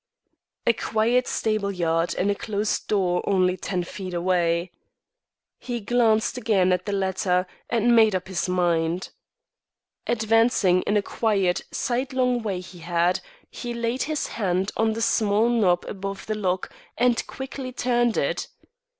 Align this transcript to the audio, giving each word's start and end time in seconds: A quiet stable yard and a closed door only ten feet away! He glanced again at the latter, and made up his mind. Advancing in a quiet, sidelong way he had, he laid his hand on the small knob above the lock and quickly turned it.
A 0.65 0.73
quiet 0.73 1.27
stable 1.27 1.71
yard 1.71 2.15
and 2.17 2.31
a 2.31 2.33
closed 2.33 2.87
door 2.87 3.21
only 3.29 3.55
ten 3.55 3.83
feet 3.83 4.15
away! 4.15 4.71
He 5.59 5.79
glanced 5.79 6.39
again 6.39 6.73
at 6.73 6.87
the 6.87 6.91
latter, 6.91 7.45
and 7.69 7.95
made 7.95 8.15
up 8.15 8.27
his 8.27 8.49
mind. 8.49 9.09
Advancing 10.07 10.81
in 10.87 10.97
a 10.97 11.03
quiet, 11.03 11.61
sidelong 11.71 12.41
way 12.41 12.61
he 12.61 12.79
had, 12.79 13.19
he 13.51 13.75
laid 13.75 14.01
his 14.01 14.25
hand 14.25 14.71
on 14.75 14.93
the 14.93 15.03
small 15.03 15.49
knob 15.49 15.85
above 15.87 16.25
the 16.25 16.33
lock 16.33 16.73
and 16.97 17.27
quickly 17.27 17.71
turned 17.71 18.17
it. 18.17 18.47